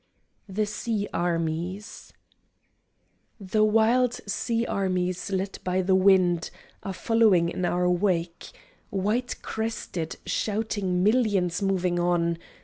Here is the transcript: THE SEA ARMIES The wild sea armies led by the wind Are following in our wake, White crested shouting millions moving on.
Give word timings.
THE 0.49 0.65
SEA 0.65 1.07
ARMIES 1.13 2.11
The 3.39 3.63
wild 3.63 4.13
sea 4.25 4.65
armies 4.65 5.29
led 5.29 5.59
by 5.63 5.83
the 5.83 5.93
wind 5.93 6.49
Are 6.81 6.91
following 6.91 7.49
in 7.49 7.65
our 7.65 7.87
wake, 7.87 8.49
White 8.89 9.35
crested 9.43 10.15
shouting 10.25 11.03
millions 11.03 11.61
moving 11.61 11.99
on. 11.99 12.39